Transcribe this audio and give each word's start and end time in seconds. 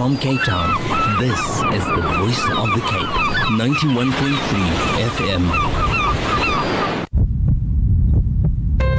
from 0.00 0.16
Cape 0.16 0.40
Town, 0.44 0.70
this 1.18 1.38
is 1.76 1.84
the 1.84 2.00
voice 2.16 2.42
of 2.56 2.72
the 2.74 2.80
Cape, 2.88 3.12
91.3 3.60 4.14
FM. 5.12 5.44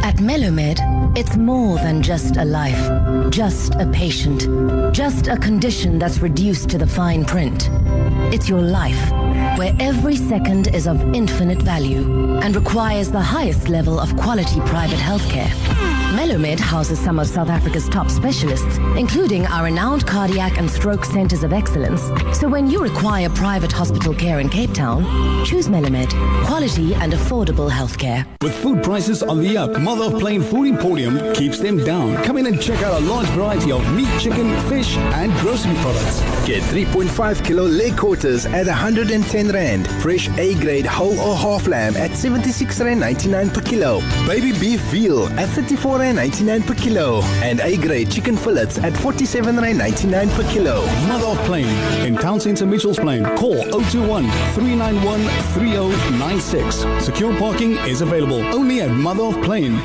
At 0.04 0.18
Melomed, 0.18 1.18
it's 1.18 1.38
more 1.38 1.78
than 1.78 2.04
just 2.04 2.38
a 2.38 2.46
life, 2.46 3.32
just 3.32 3.74
a 3.80 3.88
patient, 3.88 4.42
just 4.94 5.26
a 5.26 5.38
condition 5.38 5.98
that's 5.98 6.20
reduced 6.20 6.70
to 6.70 6.78
the 6.78 6.86
fine 6.86 7.26
print. 7.26 7.72
It's 8.32 8.48
your 8.48 8.62
life, 8.62 9.12
where 9.62 9.76
every 9.80 10.16
second 10.16 10.74
is 10.74 10.88
of 10.88 11.00
infinite 11.14 11.62
value 11.62 12.40
and 12.40 12.56
requires 12.56 13.12
the 13.12 13.22
highest 13.22 13.70
level 13.70 14.00
of 14.00 14.10
quality 14.18 14.60
private 14.62 14.98
healthcare. 14.98 15.52
Melomed 16.18 16.60
houses 16.60 16.98
some 16.98 17.20
of 17.20 17.28
South 17.28 17.48
Africa's 17.48 17.88
top 17.88 18.10
specialists, 18.10 18.78
including 18.98 19.46
our 19.46 19.66
renowned 19.66 20.08
cardiac 20.08 20.58
and 20.58 20.68
stroke 20.68 21.06
centers 21.06 21.44
of 21.44 21.54
excellence. 21.54 22.02
So 22.38 22.50
when 22.50 22.72
you 22.72 22.82
require 22.82 23.30
private 23.30 23.72
hospital 23.72 24.16
care 24.16 24.40
in 24.40 24.50
Cape 24.50 24.74
Town, 24.74 25.04
choose 25.46 25.68
Melomed, 25.68 26.10
quality 26.48 26.96
and 26.96 27.14
affordable 27.14 27.70
healthcare. 27.70 28.26
With 28.42 28.56
food 28.56 28.82
prices 28.84 29.22
on 29.22 29.42
the 29.42 29.58
up, 29.58 29.80
Mother 29.80 30.06
of 30.06 30.20
Plain 30.20 30.42
Food 30.42 30.70
Emporium 30.70 31.36
keeps 31.36 31.60
them 31.60 31.78
down. 31.84 32.24
Come 32.24 32.38
in 32.38 32.48
and 32.48 32.60
check 32.60 32.82
out 32.82 33.00
a 33.00 33.06
large 33.06 33.28
variety 33.28 33.72
of 33.72 33.82
meat, 33.96 34.10
chicken, 34.20 34.60
fish, 34.68 34.98
and 34.98 35.32
grocery 35.40 35.76
products. 35.76 36.41
Get 36.46 36.64
3.5 36.64 37.46
kilo 37.46 37.64
leg 37.66 37.96
quarters 37.96 38.48
at 38.48 38.66
110 38.66 39.50
rand. 39.50 39.88
Fresh 40.02 40.28
A 40.40 40.56
grade 40.56 40.88
whole 40.88 41.20
or 41.20 41.36
half 41.36 41.68
lamb 41.68 41.96
at 41.96 42.18
76 42.18 42.82
rand 42.82 43.00
99 43.00 43.52
per 43.52 43.62
kilo. 43.62 44.00
Baby 44.26 44.52
beef 44.60 44.82
veal 44.90 45.28
at 45.40 45.50
34 45.50 46.00
rand 46.00 46.16
99 46.18 46.64
per 46.64 46.74
kilo. 46.74 47.22
And 47.44 47.60
A 47.60 47.78
grade 47.78 48.10
chicken 48.10 48.36
fillets 48.36 48.80
at 48.80 48.98
47 48.98 49.58
rand 49.58 49.78
99 49.78 50.30
per 50.32 50.44
kilo. 50.52 50.84
Mother 51.08 51.28
of 51.28 51.38
Plain 51.46 51.68
in 52.08 52.16
Town 52.18 52.40
Centre 52.40 52.66
Mitchell's 52.66 52.98
Plain. 52.98 53.24
Call 53.38 53.62
021 53.70 54.24
391 54.56 55.22
3096. 55.54 57.06
Secure 57.06 57.38
parking 57.38 57.74
is 57.88 58.02
available 58.02 58.42
only 58.54 58.82
at 58.82 58.90
Mother 58.90 59.26
of 59.26 59.40
Plain. 59.44 59.80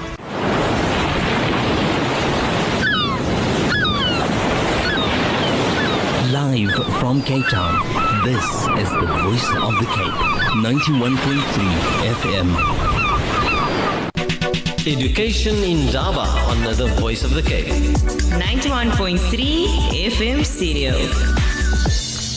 From 7.06 7.22
Cape 7.22 7.46
Town, 7.46 7.78
this 8.24 8.44
is 8.82 8.90
the 8.90 9.06
voice 9.22 9.48
of 9.62 9.78
the 9.78 9.86
Cape, 9.94 10.18
91.3 10.58 11.38
FM. 12.18 12.48
Education 14.84 15.54
Indaba 15.54 16.26
on 16.50 16.64
the 16.64 16.88
Voice 16.98 17.22
of 17.22 17.30
the 17.32 17.42
Cape. 17.42 17.68
91.3 18.34 20.10
FM 20.10 20.44
stereo. 20.44 21.45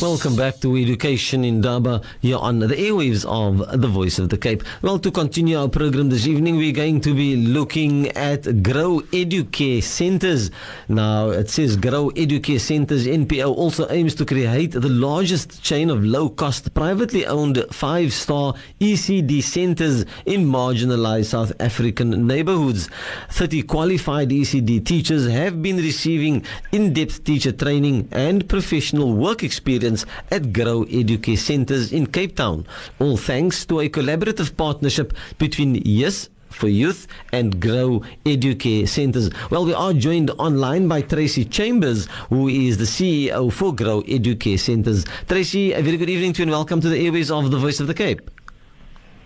Welcome 0.01 0.37
back 0.37 0.61
to 0.61 0.77
Education 0.77 1.43
Indaba 1.43 2.01
here 2.21 2.37
on 2.37 2.59
the 2.59 2.67
airwaves 2.67 3.25
of 3.25 3.81
the 3.81 3.87
Voice 3.89 4.17
of 4.17 4.29
the 4.29 4.37
Cape. 4.37 4.63
Well, 4.81 4.97
to 4.97 5.11
continue 5.11 5.59
our 5.59 5.67
program 5.67 6.07
this 6.07 6.25
evening, 6.25 6.55
we're 6.55 6.71
going 6.71 7.01
to 7.01 7.13
be 7.13 7.35
looking 7.35 8.07
at 8.09 8.43
Grow 8.63 9.01
Educare 9.11 9.83
Centers. 9.83 10.51
Now, 10.87 11.31
it 11.31 11.49
says 11.49 11.75
Grow 11.75 12.11
Educare 12.11 12.61
Centers 12.61 13.07
NPO 13.07 13.53
also 13.53 13.89
aims 13.89 14.15
to 14.15 14.25
create 14.25 14.71
the 14.71 14.87
largest 14.87 15.61
chain 15.61 15.89
of 15.89 16.01
low 16.01 16.29
cost, 16.29 16.73
privately 16.73 17.25
owned 17.25 17.65
five 17.69 18.13
star 18.13 18.53
ECD 18.79 19.43
centers 19.43 20.05
in 20.25 20.45
marginalized 20.45 21.25
South 21.25 21.51
African 21.59 22.25
neighborhoods. 22.25 22.89
30 23.31 23.63
qualified 23.63 24.29
ECD 24.29 24.85
teachers 24.85 25.27
have 25.27 25.61
been 25.61 25.75
receiving 25.75 26.45
in 26.71 26.93
depth 26.93 27.25
teacher 27.25 27.51
training 27.51 28.07
and 28.13 28.47
professional 28.47 29.13
work 29.13 29.43
experience 29.43 29.88
at 30.31 30.53
Grow 30.53 30.85
Educare 30.85 31.37
Centers 31.37 31.91
in 31.91 32.07
Cape 32.07 32.35
Town, 32.35 32.65
all 32.99 33.17
thanks 33.17 33.65
to 33.65 33.79
a 33.79 33.89
collaborative 33.89 34.55
partnership 34.55 35.13
between 35.37 35.75
Yes 35.85 36.29
for 36.49 36.67
Youth 36.67 37.07
and 37.31 37.59
Grow 37.59 38.01
Educare 38.25 38.87
Centers. 38.87 39.29
Well, 39.49 39.65
we 39.65 39.73
are 39.73 39.93
joined 39.93 40.31
online 40.31 40.87
by 40.87 41.01
Tracy 41.01 41.45
Chambers, 41.45 42.07
who 42.29 42.47
is 42.47 42.77
the 42.77 42.85
CEO 42.85 43.51
for 43.51 43.73
Grow 43.73 44.01
Educare 44.03 44.59
Centers. 44.59 45.05
Tracy, 45.27 45.73
a 45.73 45.81
very 45.81 45.97
good 45.97 46.09
evening 46.09 46.33
to 46.33 46.39
you 46.39 46.43
and 46.43 46.51
welcome 46.51 46.81
to 46.81 46.89
the 46.89 47.05
airways 47.05 47.31
of 47.31 47.51
the 47.51 47.57
Voice 47.57 47.79
of 47.79 47.87
the 47.87 47.93
Cape. 47.93 48.29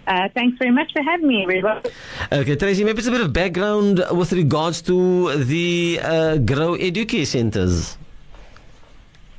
Uh, 0.06 0.28
thanks 0.35 0.57
very 0.57 0.72
much 0.72 0.91
for 0.91 1.01
having 1.01 1.28
me, 1.28 1.45
Riedwaan. 1.45 1.90
Okay, 2.31 2.56
Tracy, 2.56 2.84
maybe 2.84 3.00
it's 3.00 3.07
a 3.07 3.12
bit 3.12 3.22
of 3.22 3.31
background 3.31 4.03
with 4.12 4.34
regards 4.34 4.81
to 4.81 5.34
the 5.45 6.00
uh, 6.03 6.38
Grow 6.38 6.75
Educare 6.75 7.25
Centers. 7.25 7.97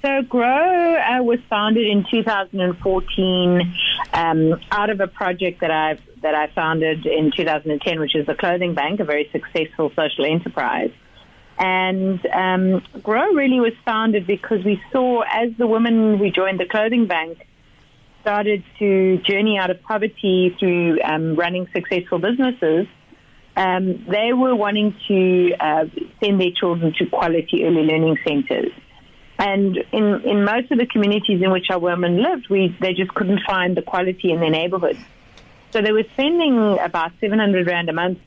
So, 0.04 0.20
Grow 0.20 0.96
uh, 0.96 1.22
was 1.22 1.38
founded 1.48 1.86
in 1.86 2.04
2014 2.10 3.74
um, 4.12 4.60
out 4.70 4.90
of 4.90 5.00
a 5.00 5.06
project 5.06 5.62
that 5.62 5.70
I 5.70 5.98
that 6.20 6.34
I 6.34 6.48
founded 6.48 7.06
in 7.06 7.32
2010, 7.34 8.00
which 8.00 8.14
is 8.14 8.26
the 8.26 8.34
Clothing 8.34 8.74
Bank, 8.74 9.00
a 9.00 9.04
very 9.04 9.30
successful 9.32 9.90
social 9.96 10.26
enterprise. 10.26 10.90
And 11.58 12.20
um, 12.26 12.82
Grow 13.02 13.32
really 13.32 13.60
was 13.60 13.72
founded 13.86 14.26
because 14.26 14.62
we 14.62 14.78
saw 14.92 15.22
as 15.22 15.52
the 15.56 15.66
women 15.66 16.18
who 16.18 16.30
joined 16.30 16.60
the 16.60 16.66
Clothing 16.66 17.06
Bank 17.06 17.38
started 18.20 18.62
to 18.80 19.16
journey 19.18 19.56
out 19.56 19.70
of 19.70 19.80
poverty 19.80 20.54
through 20.58 21.00
um, 21.00 21.34
running 21.34 21.66
successful 21.72 22.18
businesses. 22.18 22.86
Um, 23.56 24.04
they 24.10 24.34
were 24.34 24.54
wanting 24.54 24.94
to 25.08 25.54
uh, 25.58 25.86
send 26.22 26.42
their 26.42 26.50
children 26.50 26.92
to 26.98 27.06
quality 27.06 27.64
early 27.64 27.84
learning 27.84 28.18
centers. 28.26 28.72
And 29.38 29.76
in, 29.92 30.20
in 30.22 30.44
most 30.44 30.70
of 30.70 30.78
the 30.78 30.86
communities 30.86 31.42
in 31.42 31.50
which 31.50 31.66
our 31.70 31.78
women 31.78 32.22
lived, 32.22 32.48
we, 32.48 32.76
they 32.80 32.94
just 32.94 33.12
couldn't 33.14 33.40
find 33.46 33.76
the 33.76 33.82
quality 33.82 34.30
in 34.30 34.40
their 34.40 34.50
neighborhoods. 34.50 35.00
So 35.72 35.82
they 35.82 35.90
were 35.90 36.04
spending 36.12 36.78
about 36.78 37.12
700 37.20 37.66
Rand 37.66 37.88
a 37.88 37.92
month, 37.92 38.20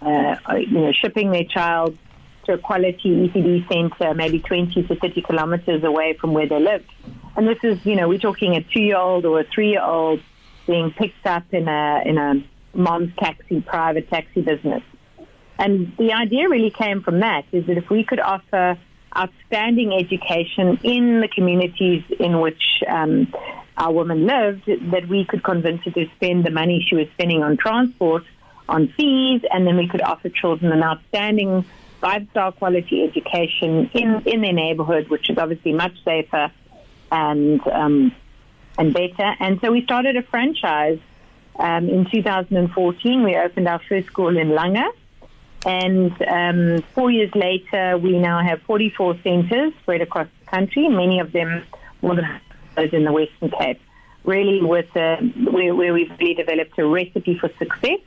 uh, 0.00 0.36
you 0.56 0.80
know, 0.80 0.92
shipping 0.92 1.30
their 1.30 1.44
child 1.44 1.98
to 2.46 2.54
a 2.54 2.58
quality 2.58 3.28
ECD 3.28 3.68
center, 3.68 4.14
maybe 4.14 4.40
20 4.40 4.84
to 4.84 4.96
30 4.96 5.20
kilometers 5.22 5.84
away 5.84 6.16
from 6.18 6.32
where 6.32 6.48
they 6.48 6.60
lived. 6.60 6.90
And 7.36 7.46
this 7.46 7.58
is, 7.62 7.84
you 7.84 7.96
know, 7.96 8.08
we're 8.08 8.18
talking 8.18 8.56
a 8.56 8.62
two-year-old 8.62 9.26
or 9.26 9.40
a 9.40 9.44
three-year-old 9.44 10.20
being 10.66 10.92
picked 10.92 11.26
up 11.26 11.44
in 11.52 11.68
a, 11.68 12.02
in 12.06 12.16
a 12.16 12.42
mom's 12.72 13.14
taxi, 13.18 13.60
private 13.60 14.08
taxi 14.08 14.40
business. 14.40 14.82
And 15.58 15.92
the 15.98 16.12
idea 16.12 16.48
really 16.48 16.70
came 16.70 17.02
from 17.02 17.20
that, 17.20 17.44
is 17.52 17.66
that 17.66 17.76
if 17.76 17.90
we 17.90 18.04
could 18.04 18.20
offer 18.20 18.78
outstanding 19.16 19.92
education 19.92 20.78
in 20.82 21.20
the 21.20 21.28
communities 21.28 22.04
in 22.18 22.40
which 22.40 22.62
um, 22.88 23.32
our 23.76 23.92
woman 23.92 24.26
lived, 24.26 24.66
that 24.92 25.08
we 25.08 25.24
could 25.24 25.42
convince 25.42 25.82
her 25.84 25.90
to 25.90 26.06
spend 26.16 26.44
the 26.44 26.50
money 26.50 26.84
she 26.86 26.94
was 26.94 27.08
spending 27.14 27.42
on 27.42 27.56
transport, 27.56 28.24
on 28.68 28.88
fees, 28.88 29.42
and 29.50 29.66
then 29.66 29.76
we 29.76 29.88
could 29.88 30.02
offer 30.02 30.28
children 30.28 30.72
an 30.72 30.82
outstanding 30.82 31.64
five-star 32.00 32.52
quality 32.52 33.04
education 33.04 33.90
in, 33.94 34.22
in 34.26 34.40
their 34.40 34.52
neighborhood, 34.52 35.08
which 35.08 35.30
is 35.30 35.38
obviously 35.38 35.72
much 35.72 35.94
safer 36.04 36.50
and 37.10 37.66
um, 37.68 38.12
and 38.78 38.92
better. 38.92 39.34
And 39.40 39.60
so 39.60 39.72
we 39.72 39.82
started 39.84 40.16
a 40.16 40.22
franchise 40.22 40.98
um, 41.58 41.88
in 41.88 42.06
2014. 42.10 43.22
We 43.22 43.36
opened 43.36 43.68
our 43.68 43.80
first 43.88 44.08
school 44.08 44.36
in 44.36 44.48
Langa. 44.48 44.86
And 45.66 46.12
um, 46.22 46.82
four 46.94 47.10
years 47.10 47.34
later, 47.34 47.98
we 47.98 48.16
now 48.18 48.40
have 48.40 48.62
44 48.62 49.18
centres 49.22 49.72
spread 49.82 50.00
across 50.00 50.28
the 50.40 50.46
country, 50.46 50.88
many 50.88 51.18
of 51.18 51.32
them 51.32 51.64
more 52.02 52.14
than 52.14 52.40
those 52.76 52.92
in 52.92 53.04
the 53.04 53.12
Western 53.12 53.50
Cape. 53.50 53.80
Really, 54.22 54.62
with 54.62 54.96
uh, 54.96 55.16
where, 55.50 55.74
where 55.74 55.92
we've 55.92 56.10
really 56.20 56.34
developed 56.34 56.78
a 56.78 56.86
recipe 56.86 57.36
for 57.36 57.50
success 57.58 57.98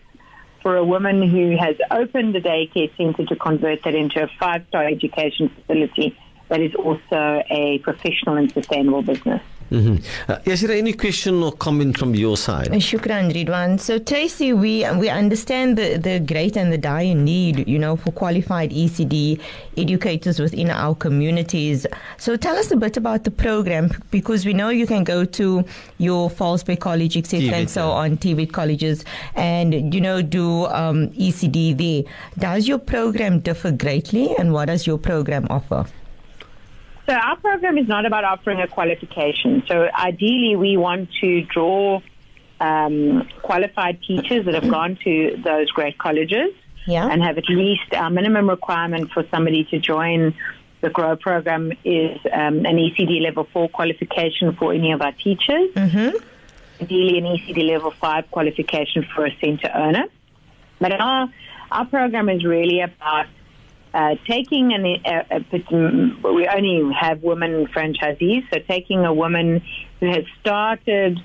for 0.62 0.78
a 0.78 0.84
woman 0.84 1.22
who 1.30 1.58
has 1.58 1.75
opened 1.91 2.35
a 2.35 2.41
daycare 2.41 2.96
centre 2.96 3.26
to 3.26 3.35
convert 3.35 3.84
that 3.84 3.96
into 3.96 4.23
a 4.23 4.28
five-star 4.40 4.85
education 4.85 5.50
facility 5.50 6.17
that 6.47 6.62
is 6.62 6.76
also 6.76 7.44
a 7.50 7.79
professional 7.84 8.38
and 8.38 8.52
sustainable 8.52 9.02
business. 9.02 9.41
Mm-hmm. 9.71 10.31
Uh, 10.31 10.39
is 10.45 10.61
there 10.61 10.75
any 10.75 10.93
question 10.93 11.43
or 11.43 11.51
comment 11.51 11.97
from 11.97 12.16
your 12.16 12.37
side? 12.37 12.69
Shukran, 12.69 13.31
Riedwaan. 13.31 13.79
So, 13.79 13.99
Tracy, 13.99 14.51
we 14.51 14.89
we 14.97 15.09
understand 15.09 15.77
the, 15.77 15.97
the 15.97 16.19
great 16.19 16.57
and 16.57 16.73
the 16.73 16.77
dire 16.77 17.13
need, 17.13 17.67
you 17.67 17.77
know, 17.77 17.95
for 17.95 18.11
qualified 18.11 18.71
ECD 18.71 19.39
educators 19.77 20.39
within 20.39 20.71
our 20.71 20.95
communities. 20.95 21.85
So, 22.17 22.35
tell 22.35 22.55
us 22.57 22.71
a 22.71 22.77
bit 22.77 22.97
about 22.97 23.25
the 23.25 23.31
program 23.31 23.91
because 24.09 24.45
we 24.45 24.53
know 24.53 24.69
you 24.69 24.87
can 24.87 25.03
go 25.03 25.23
to 25.23 25.63
your 25.99 26.29
False 26.31 26.63
Bay 26.63 26.75
College, 26.75 27.16
etc., 27.16 27.49
and 27.49 27.69
so 27.69 27.91
on, 27.91 28.17
TVET 28.17 28.51
colleges, 28.51 29.05
and 29.35 29.93
you 29.93 30.01
know 30.01 30.23
do 30.23 30.66
um, 30.66 31.09
ECD 31.09 31.77
there. 31.77 32.11
Does 32.39 32.67
your 32.67 32.79
program 32.79 33.39
differ 33.39 33.71
greatly, 33.71 34.35
and 34.37 34.51
what 34.51 34.66
does 34.66 34.87
your 34.87 34.97
program 34.97 35.45
offer? 35.51 35.85
So 37.09 37.16
our 37.16 37.38
program 37.38 37.79
is 37.79 37.88
not 37.88 38.06
about 38.06 38.23
offering 38.23 38.61
a 38.61 38.67
qualification. 38.67 39.64
So 39.67 39.90
ideally, 39.97 40.56
we 40.56 40.78
want 40.78 41.09
to 41.22 41.41
draw 41.41 42.02
um, 42.59 43.28
qualified 43.41 44.00
teachers 44.03 44.46
that 44.46 44.53
have 44.53 44.70
gone 44.70 44.96
to 45.03 45.41
those 45.44 45.72
great 45.72 45.97
colleges 45.97 46.53
Yeah. 46.85 47.09
and 47.09 47.23
have 47.23 47.40
at 47.40 47.50
least 47.50 47.96
our 47.96 48.11
minimum 48.11 48.47
requirement 48.47 49.09
for 49.11 49.26
somebody 49.32 49.64
to 49.72 49.79
join 49.79 50.35
the 50.82 50.91
GROW 50.91 51.16
program 51.16 51.72
is 51.84 52.20
um, 52.32 52.64
an 52.67 52.78
ECD 52.78 53.22
level 53.22 53.47
four 53.52 53.70
qualification 53.70 54.55
for 54.55 54.72
any 54.72 54.91
of 54.91 55.02
our 55.02 55.12
teachers. 55.14 55.73
Mm-hmm. 55.73 56.16
Ideally, 56.84 57.17
an 57.17 57.26
ECD 57.26 57.72
level 57.72 57.90
five 57.90 58.29
qualification 58.29 59.03
for 59.16 59.26
a 59.26 59.35
centre 59.41 59.72
owner. 59.73 60.05
But 60.79 60.91
our 61.02 61.28
our 61.72 61.85
program 61.85 62.29
is 62.29 62.46
really 62.46 62.82
about 62.82 63.26
uh, 63.94 64.16
taking 64.28 64.74
an 64.74 64.86
a, 64.86 65.26
a, 65.32 66.34
we 66.34 66.47
only 66.47 66.94
have 66.94 67.24
women 67.24 67.68
franchisees, 67.68 68.44
so 68.53 68.59
taking 68.68 69.06
a 69.06 69.14
woman 69.14 69.62
who 70.00 70.08
has 70.08 70.26
started 70.40 71.20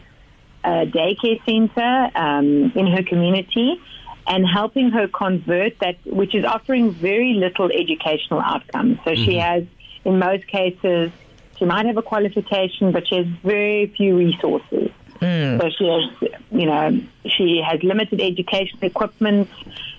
a 0.65 0.87
daycare 0.87 1.45
center 1.45 2.11
um, 2.15 2.73
in 2.75 2.87
her 2.87 3.03
community 3.03 3.81
and 4.27 4.47
helping 4.47 4.91
her 4.91 5.07
convert 5.09 5.79
that, 5.81 5.97
which 6.07 6.35
is 6.35 6.45
offering 6.45 6.91
very 6.91 7.35
little 7.35 7.71
educational 7.71 8.41
outcomes. 8.41 8.99
So 9.05 9.11
mm-hmm. 9.11 9.25
she 9.25 9.37
has, 9.37 9.65
in 10.05 10.19
most 10.19 10.47
cases, 10.47 11.13
she 11.59 11.67
might 11.67 11.85
have 11.87 11.99
a 11.99 12.03
qualification, 12.03 12.93
but 12.93 13.07
she 13.07 13.17
has 13.17 13.27
very 13.43 13.93
few 13.97 14.17
resources. 14.17 14.91
Mm. 15.21 15.61
So 15.61 15.71
she 15.71 15.87
has, 15.87 16.41
you 16.51 16.67
know, 16.67 17.01
she 17.27 17.63
has 17.65 17.83
limited 17.83 18.21
education 18.21 18.79
equipment. 18.83 19.49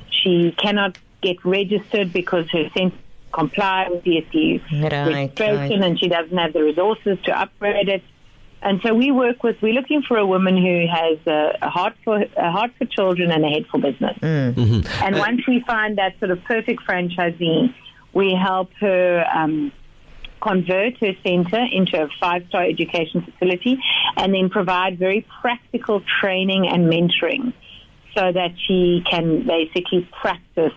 She 0.10 0.54
cannot 0.58 0.98
get 1.26 1.44
registered 1.44 2.14
because 2.14 2.50
her 2.52 2.70
center 2.76 2.96
comply 3.34 3.88
with 3.90 4.04
DSD 4.04 4.62
right, 4.72 4.92
registration, 4.92 5.82
right. 5.82 5.90
and 5.90 6.00
she 6.00 6.08
doesn't 6.08 6.38
have 6.38 6.54
the 6.54 6.64
resources 6.64 7.18
to 7.26 7.38
upgrade 7.38 7.90
it. 7.90 8.04
And 8.62 8.82
so 8.82 8.94
we 8.94 9.12
work 9.12 9.44
with, 9.44 9.58
we're 9.62 9.74
looking 9.74 10.02
for 10.02 10.18
a 10.18 10.26
woman 10.26 10.58
who 10.58 10.88
has 10.88 11.20
a, 11.28 11.58
a 11.62 11.70
heart 11.70 11.94
for 12.04 12.16
a 12.22 12.52
heart 12.52 12.72
for 12.78 12.86
children 12.86 13.30
and 13.32 13.44
a 13.44 13.50
head 13.50 13.66
for 13.70 13.80
business. 13.80 14.18
Mm. 14.20 14.54
Mm-hmm. 14.54 15.04
And 15.04 15.16
uh, 15.16 15.20
once 15.20 15.42
we 15.48 15.64
find 15.68 15.98
that 15.98 16.18
sort 16.20 16.32
of 16.32 16.44
perfect 16.46 16.82
franchisee, 16.88 17.74
we 18.14 18.34
help 18.34 18.72
her 18.80 19.26
um, 19.32 19.72
convert 20.42 20.98
her 21.00 21.14
center 21.24 21.64
into 21.72 22.02
a 22.02 22.08
five 22.20 22.46
star 22.48 22.64
education 22.64 23.22
facility 23.22 23.78
and 24.18 24.34
then 24.34 24.50
provide 24.50 24.98
very 24.98 25.28
practical 25.42 26.02
training 26.22 26.68
and 26.68 26.92
mentoring 26.92 27.54
so 28.16 28.32
that 28.32 28.52
she 28.66 29.04
can 29.10 29.46
basically 29.46 30.08
practice 30.22 30.74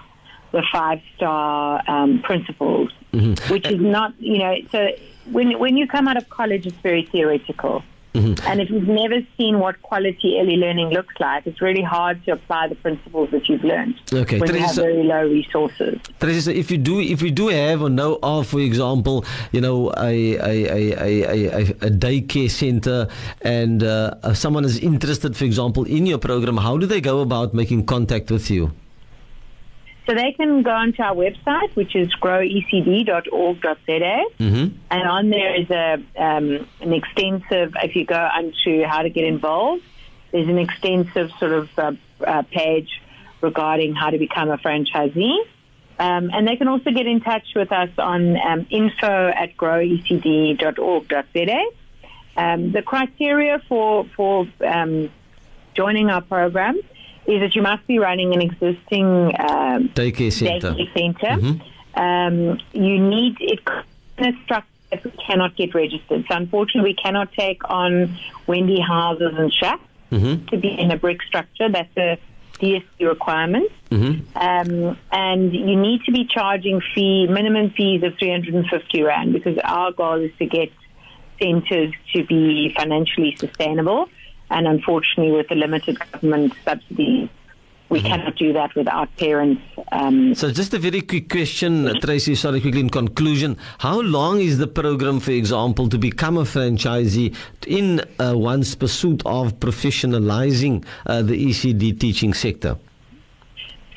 the 0.52 0.62
five 0.72 1.00
star 1.16 1.82
um, 1.88 2.22
principles, 2.22 2.90
mm-hmm. 3.12 3.52
which 3.52 3.66
is 3.66 3.80
not, 3.80 4.14
you 4.20 4.38
know, 4.38 4.56
so 4.72 4.88
when 5.30 5.58
when 5.58 5.76
you 5.76 5.86
come 5.86 6.08
out 6.08 6.16
of 6.16 6.28
college, 6.28 6.66
it's 6.66 6.76
very 6.76 7.04
theoretical. 7.04 7.82
Mm-hmm. 8.14 8.48
And 8.48 8.60
if 8.60 8.70
you've 8.70 8.88
never 8.88 9.20
seen 9.36 9.58
what 9.58 9.80
quality 9.82 10.38
early 10.40 10.56
learning 10.56 10.88
looks 10.88 11.14
like, 11.20 11.46
it's 11.46 11.60
really 11.60 11.82
hard 11.82 12.24
to 12.24 12.32
apply 12.32 12.68
the 12.68 12.74
principles 12.74 13.30
that 13.30 13.48
you've 13.48 13.62
learned 13.62 14.00
okay. 14.12 14.40
when 14.40 14.48
Teresa, 14.48 14.58
you 14.58 14.66
have 14.66 14.76
very 14.76 15.02
low 15.04 15.28
resources. 15.28 16.00
Teresa, 16.18 16.56
if 16.56 16.70
you 16.70 16.78
do, 16.78 17.00
if 17.00 17.20
we 17.22 17.30
do 17.30 17.48
have 17.48 17.82
or 17.82 17.90
know 17.90 18.18
of, 18.22 18.46
for 18.48 18.60
example, 18.60 19.24
you 19.52 19.60
know, 19.60 19.92
a 19.98 20.36
a, 20.36 20.64
a, 20.72 21.22
a, 21.28 21.60
a 21.70 21.90
daycare 21.90 22.50
center, 22.50 23.08
and 23.42 23.84
uh, 23.84 24.34
someone 24.34 24.64
is 24.64 24.78
interested, 24.78 25.36
for 25.36 25.44
example, 25.44 25.84
in 25.84 26.06
your 26.06 26.18
program, 26.18 26.56
how 26.56 26.78
do 26.78 26.86
they 26.86 27.02
go 27.02 27.20
about 27.20 27.52
making 27.54 27.84
contact 27.84 28.30
with 28.30 28.50
you? 28.50 28.72
So 30.08 30.14
they 30.14 30.32
can 30.32 30.62
go 30.62 30.70
onto 30.70 31.02
our 31.02 31.14
website, 31.14 31.76
which 31.76 31.94
is 31.94 32.08
growecd.org.za, 32.14 33.86
mm-hmm. 33.86 34.76
and 34.90 35.08
on 35.08 35.28
there 35.28 35.60
is 35.60 35.68
a 35.68 36.02
um, 36.16 36.66
an 36.80 36.94
extensive. 36.94 37.74
If 37.82 37.94
you 37.94 38.06
go 38.06 38.16
onto 38.16 38.84
how 38.84 39.02
to 39.02 39.10
get 39.10 39.24
involved, 39.24 39.82
there's 40.32 40.48
an 40.48 40.56
extensive 40.56 41.30
sort 41.38 41.52
of 41.52 41.68
uh, 41.78 41.92
uh, 42.26 42.42
page 42.50 43.02
regarding 43.42 43.94
how 43.94 44.08
to 44.08 44.16
become 44.16 44.50
a 44.50 44.56
franchisee. 44.56 45.40
Um, 45.98 46.30
and 46.32 46.48
they 46.48 46.56
can 46.56 46.68
also 46.68 46.90
get 46.90 47.06
in 47.06 47.20
touch 47.20 47.48
with 47.54 47.70
us 47.70 47.90
on 47.98 48.38
um, 48.40 48.66
info 48.70 49.28
at 49.28 49.58
growecd.org.za. 49.58 51.64
Um, 52.34 52.72
the 52.72 52.80
criteria 52.80 53.60
for 53.68 54.06
for 54.16 54.48
um, 54.66 55.10
joining 55.74 56.08
our 56.08 56.22
program 56.22 56.80
is 57.28 57.40
that 57.40 57.54
you 57.54 57.62
must 57.62 57.86
be 57.86 57.98
running 57.98 58.32
an 58.34 58.40
existing 58.40 59.04
um, 59.38 59.90
daycare 59.90 60.32
center. 60.32 60.72
Daycare 60.72 60.94
center. 60.94 61.40
Mm-hmm. 61.40 62.00
Um, 62.00 62.60
you 62.72 62.98
need 62.98 63.36
it 63.40 63.60
in 64.16 64.34
a 64.34 64.42
structure 64.44 64.66
that 64.90 65.04
we 65.04 65.10
cannot 65.10 65.54
get 65.54 65.74
registered. 65.74 66.24
So 66.28 66.34
unfortunately, 66.34 66.90
we 66.90 66.94
cannot 66.94 67.32
take 67.32 67.68
on 67.68 68.18
Wendy 68.46 68.80
houses 68.80 69.34
and 69.36 69.52
shacks 69.52 69.82
mm-hmm. 70.10 70.46
to 70.46 70.56
be 70.56 70.68
in 70.68 70.90
a 70.90 70.96
brick 70.96 71.22
structure. 71.22 71.68
That's 71.68 71.94
a 71.98 72.18
DSD 72.60 73.00
requirement. 73.00 73.70
Mm-hmm. 73.90 74.36
Um, 74.36 74.98
and 75.12 75.52
you 75.52 75.76
need 75.76 76.04
to 76.04 76.12
be 76.12 76.24
charging 76.24 76.80
fee 76.94 77.26
minimum 77.28 77.70
fees 77.70 78.02
of 78.02 78.16
350 78.18 79.02
rand 79.02 79.32
because 79.34 79.58
our 79.62 79.92
goal 79.92 80.20
is 80.22 80.32
to 80.38 80.46
get 80.46 80.70
centres 81.40 81.92
to 82.14 82.24
be 82.24 82.74
financially 82.76 83.36
sustainable. 83.36 84.08
And 84.50 84.66
unfortunately, 84.66 85.32
with 85.32 85.48
the 85.48 85.54
limited 85.54 85.98
government 86.12 86.54
subsidies, 86.64 87.28
we 87.88 87.98
mm-hmm. 87.98 88.08
cannot 88.08 88.36
do 88.36 88.52
that 88.52 88.74
without 88.74 89.14
parents. 89.16 89.62
Um, 89.92 90.34
so, 90.34 90.50
just 90.50 90.74
a 90.74 90.78
very 90.78 91.00
quick 91.00 91.28
question, 91.30 91.98
Tracy. 92.00 92.34
Sorry, 92.34 92.60
quickly 92.60 92.80
in 92.80 92.90
conclusion, 92.90 93.56
how 93.78 94.00
long 94.00 94.40
is 94.40 94.58
the 94.58 94.66
program, 94.66 95.20
for 95.20 95.30
example, 95.30 95.88
to 95.88 95.98
become 95.98 96.36
a 96.36 96.42
franchisee 96.42 97.34
in 97.66 98.00
uh, 98.18 98.34
one's 98.36 98.74
pursuit 98.74 99.22
of 99.24 99.58
professionalizing 99.58 100.84
uh, 101.06 101.22
the 101.22 101.46
ECD 101.46 101.98
teaching 101.98 102.34
sector? 102.34 102.76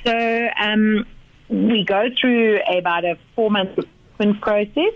So, 0.06 0.50
um, 0.58 1.06
we 1.50 1.84
go 1.84 2.08
through 2.20 2.60
about 2.78 3.04
a 3.04 3.18
four-month 3.36 3.78
recruitment 3.78 4.42
process. 4.42 4.94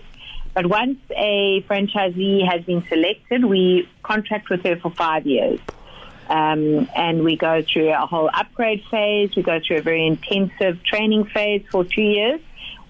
But 0.56 0.64
once 0.64 0.98
a 1.10 1.62
franchisee 1.68 2.50
has 2.50 2.64
been 2.64 2.82
selected, 2.88 3.44
we 3.44 3.86
contract 4.02 4.48
with 4.48 4.62
her 4.62 4.76
for 4.76 4.90
five 4.90 5.26
years. 5.26 5.60
Um, 6.30 6.88
and 6.96 7.22
we 7.24 7.36
go 7.36 7.62
through 7.62 7.92
a 7.92 8.06
whole 8.06 8.30
upgrade 8.32 8.82
phase. 8.90 9.36
We 9.36 9.42
go 9.42 9.60
through 9.60 9.76
a 9.76 9.82
very 9.82 10.06
intensive 10.06 10.82
training 10.82 11.26
phase 11.26 11.62
for 11.70 11.84
two 11.84 12.00
years, 12.00 12.40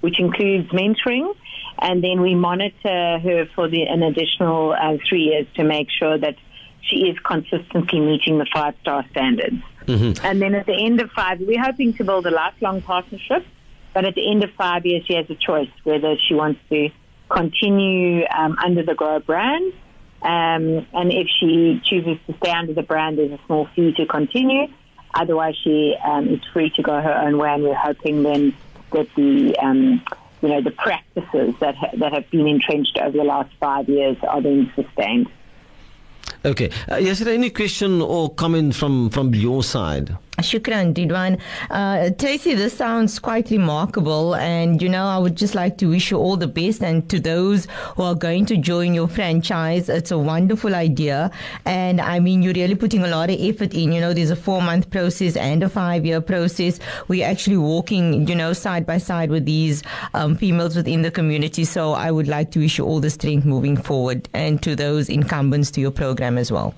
which 0.00 0.20
includes 0.20 0.68
mentoring. 0.70 1.34
And 1.80 2.04
then 2.04 2.20
we 2.20 2.36
monitor 2.36 3.18
her 3.18 3.48
for 3.56 3.66
the, 3.66 3.82
an 3.82 4.04
additional 4.04 4.72
uh, 4.72 4.98
three 5.04 5.24
years 5.24 5.48
to 5.56 5.64
make 5.64 5.88
sure 5.90 6.16
that 6.16 6.36
she 6.82 7.08
is 7.08 7.18
consistently 7.18 7.98
meeting 7.98 8.38
the 8.38 8.46
five 8.54 8.76
star 8.80 9.04
standards. 9.10 9.60
Mm-hmm. 9.86 10.24
And 10.24 10.40
then 10.40 10.54
at 10.54 10.66
the 10.66 10.84
end 10.86 11.00
of 11.00 11.10
five, 11.10 11.40
we're 11.40 11.60
hoping 11.60 11.94
to 11.94 12.04
build 12.04 12.26
a 12.26 12.30
lifelong 12.30 12.80
partnership. 12.80 13.44
But 13.92 14.04
at 14.04 14.14
the 14.14 14.30
end 14.30 14.44
of 14.44 14.52
five 14.52 14.86
years, 14.86 15.04
she 15.04 15.14
has 15.14 15.28
a 15.30 15.34
choice 15.34 15.70
whether 15.82 16.14
she 16.28 16.34
wants 16.34 16.60
to 16.68 16.90
continue 17.28 18.24
um, 18.26 18.56
under 18.64 18.82
the 18.82 18.94
Grow 18.94 19.20
brand. 19.20 19.72
Um, 20.22 20.86
and 20.92 21.12
if 21.12 21.28
she 21.38 21.80
chooses 21.84 22.18
to 22.26 22.36
stay 22.38 22.50
under 22.50 22.72
the 22.72 22.82
brand, 22.82 23.18
there's 23.18 23.32
a 23.32 23.40
small 23.46 23.68
fee 23.76 23.92
to 23.94 24.06
continue. 24.06 24.68
Otherwise, 25.14 25.54
she 25.62 25.96
um, 26.04 26.28
is 26.28 26.40
free 26.52 26.70
to 26.70 26.82
go 26.82 27.00
her 27.00 27.12
own 27.12 27.38
way, 27.38 27.52
and 27.52 27.62
we're 27.62 27.74
hoping 27.74 28.22
then 28.22 28.54
that 28.92 29.08
the 29.14 29.56
um, 29.58 30.02
you 30.42 30.48
know 30.48 30.60
the 30.60 30.70
practices 30.70 31.54
that 31.60 31.74
ha- 31.74 31.92
that 31.98 32.12
have 32.12 32.30
been 32.30 32.46
entrenched 32.46 32.98
over 32.98 33.16
the 33.16 33.24
last 33.24 33.50
five 33.58 33.88
years 33.88 34.16
are 34.22 34.40
being 34.40 34.70
sustained. 34.74 35.28
Okay. 36.44 36.70
Uh, 36.90 36.96
is 36.96 37.20
there 37.20 37.32
any 37.32 37.50
question 37.50 38.02
or 38.02 38.34
comment 38.34 38.74
from 38.74 39.10
from 39.10 39.34
your 39.34 39.62
side? 39.62 40.16
Shukran, 40.38 40.94
Riedwaan. 40.94 41.40
Uh, 41.70 42.10
Tracy, 42.10 42.54
this 42.54 42.76
sounds 42.76 43.18
quite 43.18 43.50
remarkable. 43.50 44.34
And, 44.36 44.80
you 44.82 44.88
know, 44.88 45.06
I 45.06 45.18
would 45.18 45.36
just 45.36 45.54
like 45.54 45.78
to 45.78 45.86
wish 45.86 46.10
you 46.10 46.18
all 46.18 46.36
the 46.36 46.46
best. 46.46 46.82
And 46.82 47.08
to 47.10 47.18
those 47.18 47.66
who 47.96 48.02
are 48.02 48.14
going 48.14 48.46
to 48.46 48.56
join 48.56 48.94
your 48.94 49.08
franchise, 49.08 49.88
it's 49.88 50.10
a 50.10 50.18
wonderful 50.18 50.74
idea. 50.74 51.30
And 51.64 52.00
I 52.00 52.20
mean, 52.20 52.42
you're 52.42 52.54
really 52.54 52.74
putting 52.74 53.02
a 53.02 53.08
lot 53.08 53.30
of 53.30 53.40
effort 53.40 53.74
in. 53.74 53.92
You 53.92 54.00
know, 54.00 54.12
there's 54.12 54.30
a 54.30 54.36
four 54.36 54.60
month 54.62 54.90
process 54.90 55.36
and 55.36 55.62
a 55.62 55.68
five 55.68 56.04
year 56.04 56.20
process. 56.20 56.78
We're 57.08 57.26
actually 57.26 57.58
walking, 57.58 58.28
you 58.28 58.34
know, 58.34 58.52
side 58.52 58.86
by 58.86 58.98
side 58.98 59.30
with 59.30 59.46
these 59.46 59.82
um, 60.14 60.36
females 60.36 60.76
within 60.76 61.02
the 61.02 61.10
community. 61.10 61.64
So 61.64 61.92
I 61.92 62.10
would 62.10 62.28
like 62.28 62.50
to 62.52 62.60
wish 62.60 62.78
you 62.78 62.84
all 62.84 63.00
the 63.00 63.10
strength 63.10 63.44
moving 63.44 63.76
forward 63.76 64.28
and 64.34 64.62
to 64.62 64.76
those 64.76 65.08
incumbents 65.08 65.70
to 65.72 65.80
your 65.80 65.90
program 65.90 66.38
as 66.38 66.52
well. 66.52 66.74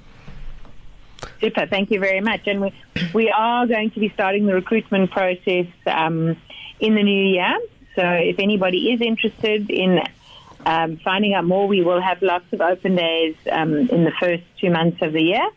Super, 1.40 1.66
thank 1.66 1.90
you 1.90 2.00
very 2.00 2.20
much. 2.20 2.46
And 2.46 2.60
we, 2.60 2.72
we 3.14 3.30
are 3.30 3.66
going 3.66 3.90
to 3.92 4.00
be 4.00 4.10
starting 4.10 4.46
the 4.46 4.54
recruitment 4.54 5.10
process 5.10 5.66
um, 5.86 6.36
in 6.80 6.94
the 6.94 7.02
new 7.02 7.24
year. 7.24 7.58
So 7.94 8.02
if 8.02 8.38
anybody 8.38 8.92
is 8.92 9.00
interested 9.00 9.70
in 9.70 10.00
um, 10.66 10.98
finding 10.98 11.34
out 11.34 11.44
more, 11.44 11.66
we 11.66 11.82
will 11.82 12.00
have 12.00 12.22
lots 12.22 12.52
of 12.52 12.60
open 12.60 12.96
days 12.96 13.36
um, 13.50 13.76
in 13.76 14.04
the 14.04 14.12
first 14.20 14.42
two 14.60 14.70
months 14.70 15.00
of 15.02 15.12
the 15.12 15.22
year. 15.22 15.48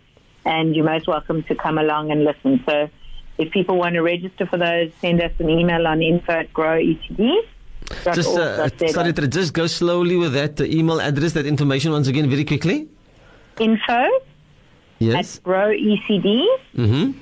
And 0.46 0.75
you're 0.75 0.86
most 0.86 1.08
welcome 1.08 1.44
to 1.44 1.56
come 1.56 1.77
along 1.77 2.12
and 2.12 2.24
listen. 2.24 2.63
So 2.65 2.89
if 3.38 3.51
people 3.51 3.77
want 3.77 3.96
to 3.96 4.01
register 4.01 4.46
for 4.46 4.58
those, 4.58 4.91
send 5.01 5.22
us 5.22 5.32
an 5.39 5.50
email 5.50 5.86
on 5.88 6.01
info 6.01 6.34
at 6.34 6.53
growecd. 6.53 7.48
Just, 8.13 8.30
uh, 8.30 8.70
sorry, 8.88 9.13
to 9.13 9.27
just 9.27 9.53
go 9.53 9.68
slowly 9.68 10.15
with 10.15 10.34
that 10.34 10.60
email 10.62 11.01
address, 11.01 11.34
that 11.34 11.46
information 11.46 11.91
once 11.91 12.08
again, 12.08 12.30
very 12.30 12.46
quickly. 12.46 12.88
Info 13.60 14.08
yes. 15.01 15.38
at 15.38 15.43
growecd.org.za. 15.43 17.22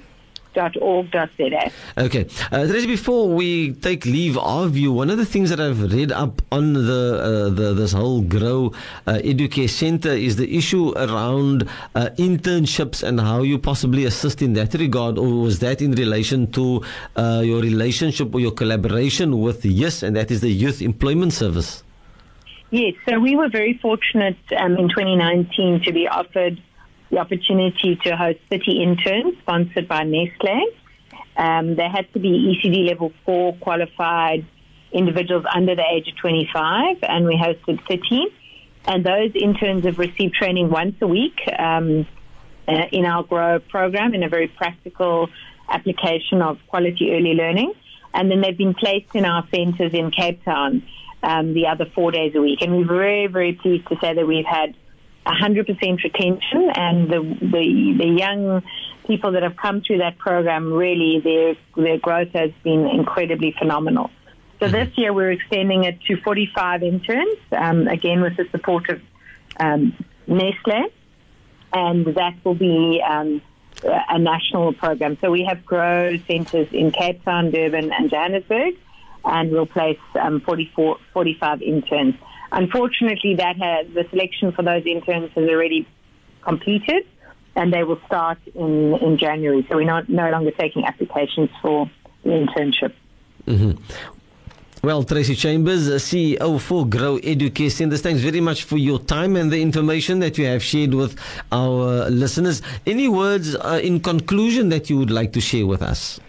www.grow.org.za. 0.59 1.71
Okay. 1.97 2.27
Uh, 2.51 2.67
Tracy, 2.67 2.87
before 2.87 3.29
we 3.29 3.73
take 3.73 4.05
leave 4.05 4.37
of 4.37 4.77
you, 4.77 4.91
one 4.91 5.09
of 5.09 5.17
the 5.17 5.25
things 5.25 5.49
that 5.49 5.59
I've 5.59 5.91
read 5.91 6.11
up 6.11 6.41
on 6.51 6.73
the, 6.73 7.19
uh, 7.21 7.49
the 7.53 7.73
this 7.73 7.93
whole 7.93 8.21
Grow 8.21 8.73
uh, 9.07 9.13
Educare 9.23 9.69
Center 9.69 10.09
is 10.09 10.35
the 10.35 10.57
issue 10.57 10.91
around 10.95 11.69
uh, 11.95 12.09
internships 12.17 13.03
and 13.03 13.19
how 13.19 13.43
you 13.43 13.57
possibly 13.57 14.05
assist 14.05 14.41
in 14.41 14.53
that 14.53 14.73
regard, 14.73 15.17
or 15.17 15.41
was 15.41 15.59
that 15.59 15.81
in 15.81 15.91
relation 15.91 16.51
to 16.51 16.83
uh, 17.15 17.41
your 17.43 17.61
relationship 17.61 18.33
or 18.33 18.39
your 18.39 18.51
collaboration 18.51 19.39
with 19.41 19.65
YES, 19.65 20.03
and 20.03 20.15
that 20.15 20.31
is 20.31 20.41
the 20.41 20.51
Youth 20.51 20.81
Employment 20.81 21.33
Service? 21.33 21.83
Yes, 22.71 22.93
so 23.07 23.19
we 23.19 23.35
were 23.35 23.49
very 23.49 23.79
fortunate 23.81 24.37
um, 24.55 24.77
in 24.77 24.89
2019 24.89 25.81
to 25.85 25.91
be 25.91 26.07
offered 26.07 26.61
the 27.09 27.17
opportunity 27.17 27.95
to 28.03 28.15
host 28.15 28.39
30 28.49 28.83
interns 28.83 29.37
sponsored 29.39 29.87
by 29.87 30.03
Nestle. 30.03 30.61
Um, 31.37 31.75
they 31.75 31.87
had 31.87 32.11
to 32.13 32.19
be 32.19 32.59
ECD 32.61 32.87
level 32.87 33.11
4 33.25 33.55
qualified 33.57 34.45
individuals 34.91 35.45
under 35.53 35.75
the 35.75 35.83
age 35.89 36.07
of 36.07 36.17
25, 36.17 36.97
and 37.03 37.25
we 37.25 37.35
hosted 37.35 37.79
30. 37.87 38.27
And 38.85 39.05
those 39.05 39.31
interns 39.35 39.85
have 39.85 39.99
received 39.99 40.33
training 40.33 40.69
once 40.69 40.95
a 41.01 41.07
week 41.07 41.39
um, 41.57 42.07
uh, 42.67 42.85
in 42.91 43.05
our 43.05 43.23
GROW 43.23 43.59
program 43.59 44.13
in 44.13 44.23
a 44.23 44.29
very 44.29 44.47
practical 44.47 45.29
application 45.69 46.41
of 46.41 46.59
quality 46.67 47.11
early 47.11 47.33
learning. 47.33 47.73
And 48.13 48.31
then 48.31 48.41
they've 48.41 48.57
been 48.57 48.73
placed 48.73 49.15
in 49.15 49.25
our 49.25 49.47
centres 49.53 49.93
in 49.93 50.11
Cape 50.11 50.43
Town 50.43 50.83
um, 51.21 51.53
the 51.53 51.67
other 51.67 51.85
four 51.85 52.11
days 52.11 52.33
a 52.35 52.41
week. 52.41 52.61
And 52.61 52.75
we're 52.75 52.87
very, 52.87 53.27
very 53.27 53.53
pleased 53.53 53.87
to 53.89 53.97
say 54.01 54.13
that 54.13 54.27
we've 54.27 54.45
had 54.45 54.75
100% 55.29 56.03
retention, 56.03 56.69
and 56.75 57.09
the, 57.09 57.21
the 57.39 57.95
the 57.97 58.07
young 58.07 58.63
people 59.07 59.31
that 59.33 59.43
have 59.43 59.55
come 59.55 59.81
through 59.81 59.99
that 59.99 60.17
program 60.17 60.73
really 60.73 61.19
their 61.19 61.55
their 61.75 61.97
growth 61.97 62.31
has 62.33 62.51
been 62.63 62.87
incredibly 62.87 63.55
phenomenal. 63.57 64.09
So 64.59 64.65
Mm-hmm. 64.65 64.75
this 64.75 64.97
year 64.97 65.13
we're 65.13 65.31
extending 65.31 65.85
it 65.85 66.01
to 66.07 66.17
45 66.17 66.83
interns, 66.83 67.37
um, 67.51 67.87
again 67.87 68.21
with 68.21 68.35
the 68.37 68.45
support 68.51 68.89
of 68.89 69.01
um, 69.59 69.93
Nestle, 70.27 70.91
and 71.71 72.05
that 72.15 72.35
will 72.43 72.55
be 72.55 73.01
um, 73.07 73.41
a 73.83 74.19
national 74.19 74.73
program. 74.73 75.17
So 75.21 75.31
we 75.31 75.45
have 75.45 75.65
grow 75.65 76.17
centres 76.27 76.67
in 76.71 76.91
Cape 76.91 77.23
Town, 77.23 77.51
Durban, 77.51 77.91
and 77.93 78.09
Johannesburg, 78.09 78.75
and 79.23 79.51
we'll 79.51 79.65
place 79.65 79.99
um, 80.19 80.41
44, 80.41 80.97
45 81.13 81.61
interns. 81.61 82.15
Unfortunately, 82.51 83.35
that 83.35 83.57
has, 83.57 83.87
the 83.93 84.05
selection 84.09 84.51
for 84.51 84.63
those 84.63 84.83
interns 84.85 85.31
has 85.35 85.49
already 85.49 85.87
completed, 86.41 87.05
and 87.55 87.71
they 87.73 87.83
will 87.83 87.99
start 88.05 88.39
in, 88.55 88.95
in 88.95 89.17
January. 89.17 89.65
So 89.69 89.75
we're 89.75 89.85
not, 89.85 90.09
no 90.09 90.29
longer 90.29 90.51
taking 90.51 90.85
applications 90.85 91.49
for 91.61 91.89
the 92.23 92.29
internship. 92.29 92.93
Well, 94.81 95.03
Tracy 95.03 95.35
Chambers, 95.35 95.89
uh, 95.89 95.95
CEO 95.95 96.57
for 96.59 96.87
Grow 96.87 97.19
Education, 97.21 97.91
thanks 97.91 98.21
very 98.21 98.39
much 98.39 98.63
for 98.63 98.77
your 98.77 98.97
time 98.97 99.35
and 99.35 99.51
the 99.51 99.61
information 99.61 100.19
that 100.19 100.37
you 100.37 100.45
have 100.45 100.63
shared 100.63 100.93
with 100.93 101.19
our 101.51 102.09
listeners. 102.09 102.61
Any 102.87 103.09
words 103.09 103.55
uh, 103.55 103.81
in 103.83 103.99
conclusion 103.99 104.69
that 104.69 104.89
you 104.89 104.97
would 104.97 105.11
like 105.11 105.33
to 105.33 105.41
share 105.41 105.67
with 105.67 105.81
us? 105.81 106.21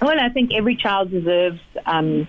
Well, 0.00 0.20
I 0.20 0.28
think 0.28 0.52
every 0.54 0.76
child 0.76 1.10
deserves, 1.10 1.60
um, 1.84 2.28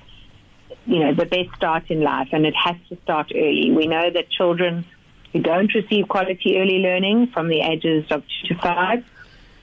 you 0.85 0.99
know, 0.99 1.13
the 1.13 1.25
best 1.25 1.55
start 1.55 1.89
in 1.89 2.01
life, 2.01 2.29
and 2.31 2.45
it 2.45 2.55
has 2.55 2.75
to 2.89 2.97
start 3.03 3.31
early. 3.33 3.71
We 3.71 3.87
know 3.87 4.09
that 4.09 4.29
children 4.29 4.85
who 5.31 5.41
don't 5.41 5.73
receive 5.73 6.07
quality 6.07 6.57
early 6.59 6.79
learning 6.79 7.27
from 7.33 7.47
the 7.47 7.61
ages 7.61 8.05
of 8.11 8.23
two 8.23 8.53
to 8.53 8.61
five 8.61 9.03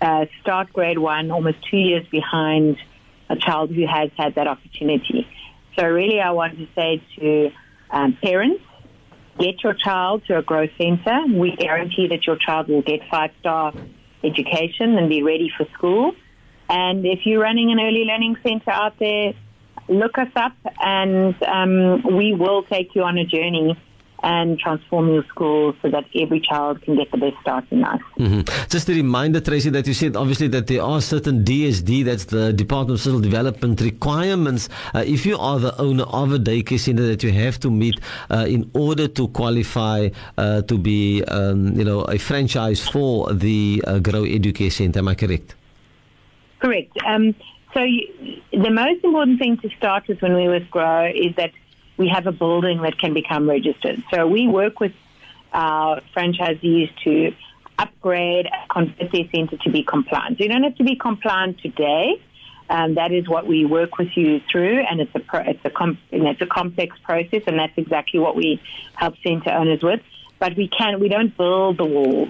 uh, 0.01 0.27
start 0.41 0.73
grade 0.73 0.99
one 0.99 1.31
almost 1.31 1.59
two 1.71 1.77
years 1.77 2.07
behind 2.09 2.79
a 3.29 3.37
child 3.37 3.71
who 3.71 3.87
has 3.87 4.11
had 4.17 4.35
that 4.35 4.49
opportunity. 4.49 5.29
So, 5.77 5.87
really, 5.87 6.21
I 6.21 6.31
want 6.31 6.57
to 6.59 6.67
say 6.75 7.03
to 7.17 7.51
um, 7.91 8.17
parents, 8.23 8.63
get 9.39 9.63
your 9.63 9.75
child 9.75 10.25
to 10.27 10.39
a 10.39 10.43
growth 10.43 10.71
center. 10.79 11.27
We 11.33 11.55
guarantee 11.55 12.09
that 12.09 12.27
your 12.27 12.37
child 12.37 12.69
will 12.69 12.83
get 12.83 13.01
five 13.11 13.31
star 13.41 13.73
education 14.25 14.99
and 14.99 15.09
be 15.09 15.23
ready 15.23 15.51
for 15.57 15.67
school. 15.75 16.13
And 16.69 17.05
if 17.05 17.21
you're 17.25 17.41
running 17.41 17.73
an 17.73 17.81
early 17.81 18.05
learning 18.05 18.37
center 18.43 18.71
out 18.71 18.99
there, 18.99 19.35
look 19.89 20.19
us 20.19 20.31
up 20.37 20.53
and 20.81 21.35
um, 21.45 22.17
we 22.17 22.35
will 22.35 22.63
take 22.65 22.95
you 22.95 23.03
on 23.03 23.19
a 23.19 23.25
journey 23.25 23.77
and 24.23 24.59
transform 24.59 25.13
your 25.13 25.25
school 25.25 25.75
so 25.81 25.91
that 25.91 26.05
every 26.15 26.41
child 26.41 26.83
can 26.83 26.97
get 26.97 27.11
the 27.11 27.17
best 27.17 27.37
start 27.41 27.65
in 27.71 27.81
life. 27.81 28.01
hmm 28.17 28.41
Just 28.69 28.89
a 28.89 28.93
reminder, 28.93 29.41
Tracy, 29.41 29.71
that 29.71 29.87
you 29.87 29.95
said 29.95 30.17
obviously 30.17 30.49
that 30.49 30.67
there 30.67 30.83
are 30.83 31.01
certain 31.01 31.45
DSD, 31.45 32.05
that's 32.05 32.27
the 32.27 32.53
Department 32.53 32.99
of 32.99 33.01
Social 33.01 33.21
Development 33.21 33.81
requirements. 33.81 34.69
Uh, 34.95 35.05
if 35.07 35.25
you 35.25 35.39
are 35.39 35.59
the 35.59 35.79
owner 35.81 36.05
of 36.05 36.33
a 36.33 36.39
daycare 36.39 36.79
center, 36.79 37.07
that 37.07 37.23
you 37.23 37.33
have 37.33 37.59
to 37.61 37.71
meet 37.71 37.99
uh, 38.31 38.47
in 38.49 38.71
order 38.75 39.09
to 39.09 39.29
qualify 39.29 40.09
uh, 40.37 40.63
to 40.63 40.77
be, 40.77 41.25
um, 41.25 41.73
you 41.79 41.85
know, 41.85 42.03
a 42.03 42.19
franchise 42.19 42.87
for 42.87 43.33
the 43.33 43.83
uh, 43.87 43.99
Grow 44.01 44.23
Educare 44.23 44.71
Center. 44.71 44.99
Am 44.99 45.09
I 45.09 45.15
correct? 45.15 45.55
Correct. 46.59 46.93
Um, 47.07 47.35
so 47.75 47.83
you, 47.83 48.41
the 48.53 48.71
most 48.71 49.05
important 49.05 49.39
thing 49.39 49.59
to 49.59 49.71
start 49.77 50.09
with 50.09 50.21
when 50.23 50.35
we 50.35 50.49
with 50.49 50.71
Grow 50.71 51.07
is 51.07 51.37
that 51.37 51.53
we 51.97 52.09
have 52.09 52.27
a 52.27 52.33
building 52.33 52.83
that 52.83 52.99
can 52.99 53.15
become 53.15 53.49
registered. 53.49 54.03
So 54.13 54.27
we 54.27 54.49
work 54.49 54.81
with 54.81 54.93
our 55.53 56.01
franchisees 56.17 56.91
to 57.05 57.35
upgrade 57.79 58.49
convert 58.71 59.13
their 59.13 59.25
center 59.35 59.57
to 59.57 59.71
be 59.71 59.83
compliant. 59.83 60.41
You 60.41 60.49
don't 60.49 60.63
have 60.63 60.77
to 60.77 60.85
be 60.85 60.97
compliant 60.97 61.61
today. 61.61 62.21
Um, 62.69 62.95
that 62.95 63.11
is 63.11 63.29
what 63.29 63.47
we 63.47 63.65
work 63.65 63.99
with 63.99 64.17
you 64.17 64.41
through, 64.51 64.85
and 64.89 65.01
it's 65.01 65.11
a 65.15 65.19
pro, 65.19 65.41
it's 65.41 65.65
a 65.65 65.71
com, 65.71 65.99
and 66.13 66.27
it's 66.29 66.41
a 66.41 66.47
complex 66.47 66.97
process, 67.03 67.43
and 67.49 67.59
that's 67.59 67.77
exactly 67.77 68.21
what 68.21 68.37
we 68.37 68.63
help 68.95 69.15
center 69.25 69.51
owners 69.51 69.83
with. 69.83 70.01
But 70.39 70.57
we 70.57 70.69
can 70.69 71.01
we 71.01 71.09
don't 71.09 71.37
build 71.37 71.79
the 71.79 71.85
walls 71.85 72.29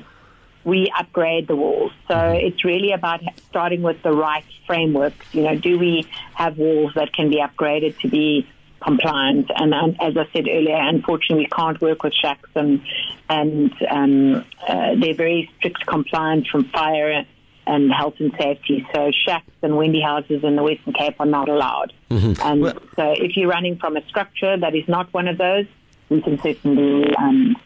we 0.64 0.92
upgrade 0.98 1.48
the 1.48 1.56
walls. 1.56 1.92
So 2.08 2.18
it's 2.32 2.64
really 2.64 2.92
about 2.92 3.20
starting 3.48 3.82
with 3.82 4.02
the 4.02 4.12
right 4.12 4.44
framework. 4.66 5.14
You 5.32 5.42
know, 5.42 5.56
do 5.56 5.78
we 5.78 6.06
have 6.34 6.58
walls 6.58 6.92
that 6.94 7.12
can 7.12 7.30
be 7.30 7.36
upgraded 7.36 7.98
to 8.00 8.08
be 8.08 8.46
compliant? 8.80 9.50
And 9.54 9.72
um, 9.74 9.96
as 10.00 10.16
I 10.16 10.26
said 10.32 10.46
earlier, 10.48 10.76
unfortunately, 10.76 11.44
we 11.44 11.50
can't 11.50 11.80
work 11.80 12.02
with 12.02 12.14
shacks 12.14 12.50
and 12.54 12.82
and 13.28 13.72
um, 13.90 14.44
uh, 14.66 14.94
they're 15.00 15.14
very 15.14 15.50
strict 15.58 15.86
compliant 15.86 16.48
from 16.48 16.64
fire 16.64 17.24
and 17.66 17.92
health 17.92 18.14
and 18.18 18.32
safety. 18.36 18.86
So 18.92 19.12
shacks 19.12 19.52
and 19.62 19.76
Wendy 19.76 20.00
houses 20.00 20.42
in 20.42 20.56
the 20.56 20.62
Western 20.62 20.92
Cape 20.92 21.14
are 21.20 21.26
not 21.26 21.48
allowed. 21.48 21.92
And 22.10 22.36
Well- 22.60 22.74
so 22.96 23.12
if 23.16 23.36
you're 23.36 23.48
running 23.48 23.76
from 23.76 23.96
a 23.96 24.04
structure 24.08 24.56
that 24.56 24.74
is 24.74 24.88
not 24.88 25.12
one 25.14 25.28
of 25.28 25.38
those, 25.38 25.66
we 26.08 26.20
can 26.20 26.40
certainly 26.42 27.14
um, 27.16 27.56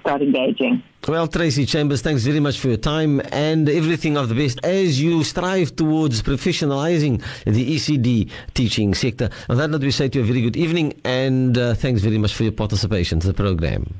start 0.00 0.22
engaging. 0.22 0.82
Well, 1.06 1.28
Tracy 1.28 1.66
Chambers, 1.66 2.02
thanks 2.02 2.22
very 2.22 2.40
much 2.40 2.58
for 2.58 2.68
your 2.68 2.76
time 2.76 3.20
and 3.32 3.68
everything 3.68 4.16
of 4.16 4.28
the 4.28 4.34
best 4.34 4.64
as 4.64 5.00
you 5.00 5.24
strive 5.24 5.74
towards 5.74 6.22
professionalizing 6.22 7.22
the 7.44 7.76
ECD 7.76 8.30
teaching 8.54 8.94
sector. 8.94 9.30
On 9.48 9.56
that 9.56 9.70
note, 9.70 9.82
we 9.82 9.90
say 9.90 10.08
to 10.08 10.18
you 10.18 10.24
a 10.24 10.26
very 10.26 10.42
good 10.42 10.56
evening 10.56 11.00
and 11.04 11.56
uh, 11.56 11.74
thanks 11.74 12.02
very 12.02 12.18
much 12.18 12.34
for 12.34 12.42
your 12.42 12.52
participation 12.52 13.20
to 13.20 13.26
the 13.28 13.34
program. 13.34 13.94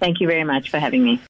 Thank 0.00 0.20
you 0.20 0.26
very 0.26 0.44
much 0.44 0.70
for 0.70 0.78
having 0.78 1.04
me. 1.04 1.20